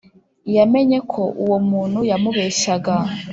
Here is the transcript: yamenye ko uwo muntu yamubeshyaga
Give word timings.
yamenye 0.55 0.97
ko 1.11 1.21
uwo 1.43 1.57
muntu 1.69 1.99
yamubeshyaga 2.09 2.95